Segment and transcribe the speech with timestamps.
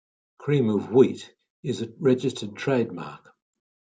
[0.39, 1.31] "Cream of Wheat"
[1.61, 3.35] is a registered trademark.